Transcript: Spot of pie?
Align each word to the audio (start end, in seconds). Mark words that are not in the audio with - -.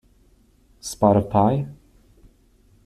Spot 0.79 1.15
of 1.15 1.29
pie? 1.29 1.67